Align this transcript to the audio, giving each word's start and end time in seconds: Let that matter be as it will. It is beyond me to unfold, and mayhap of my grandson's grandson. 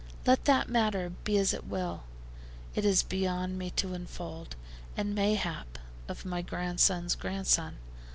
Let 0.25 0.45
that 0.45 0.67
matter 0.67 1.13
be 1.25 1.37
as 1.37 1.53
it 1.53 1.67
will. 1.67 2.05
It 2.73 2.85
is 2.85 3.03
beyond 3.03 3.59
me 3.59 3.69
to 3.77 3.93
unfold, 3.93 4.55
and 4.97 5.13
mayhap 5.13 5.77
of 6.07 6.25
my 6.25 6.41
grandson's 6.41 7.13
grandson. 7.13 7.75